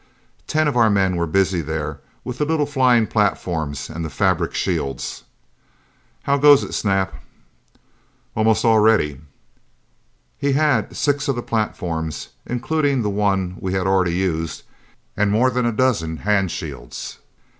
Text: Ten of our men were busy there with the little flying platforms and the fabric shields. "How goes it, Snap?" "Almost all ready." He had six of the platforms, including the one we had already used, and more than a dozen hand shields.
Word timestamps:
Ten 0.47 0.67
of 0.67 0.75
our 0.75 0.89
men 0.89 1.15
were 1.15 1.27
busy 1.27 1.61
there 1.61 1.99
with 2.23 2.39
the 2.39 2.45
little 2.45 2.65
flying 2.65 3.05
platforms 3.05 3.87
and 3.87 4.03
the 4.03 4.09
fabric 4.09 4.55
shields. 4.55 5.25
"How 6.23 6.39
goes 6.39 6.63
it, 6.63 6.73
Snap?" 6.73 7.13
"Almost 8.35 8.65
all 8.65 8.79
ready." 8.79 9.21
He 10.39 10.53
had 10.53 10.97
six 10.97 11.27
of 11.27 11.35
the 11.35 11.43
platforms, 11.43 12.29
including 12.47 13.03
the 13.03 13.11
one 13.11 13.57
we 13.59 13.73
had 13.73 13.85
already 13.85 14.15
used, 14.15 14.63
and 15.15 15.29
more 15.29 15.51
than 15.51 15.67
a 15.67 15.71
dozen 15.71 16.17
hand 16.17 16.49
shields. 16.49 17.19